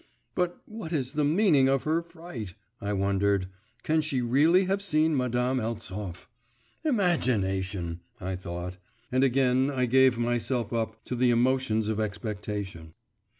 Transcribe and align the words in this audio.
'But 0.33 0.63
what 0.65 0.91
is 0.91 1.13
the 1.13 1.23
meaning 1.23 1.69
of 1.69 1.83
her 1.83 2.01
fright?' 2.01 2.55
I 2.81 2.91
wondered 2.91 3.49
'Can 3.83 4.01
she 4.01 4.19
really 4.19 4.65
have 4.65 4.81
seen 4.81 5.15
Madame 5.15 5.59
Eltsov? 5.59 6.27
Imagination!' 6.83 7.99
I 8.19 8.35
thought, 8.35 8.79
and 9.11 9.23
again 9.23 9.69
I 9.69 9.85
gave 9.85 10.17
myself 10.17 10.73
up 10.73 11.05
to 11.05 11.15
the 11.15 11.29
emotions 11.29 11.87
of 11.87 11.99
expectation. 11.99 12.95